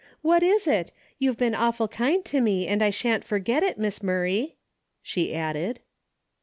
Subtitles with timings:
[0.23, 0.91] "What is it?
[1.19, 4.55] You've been awful kind to me and I sha'n't forget it, Miss Murray,"
[5.03, 5.79] she added.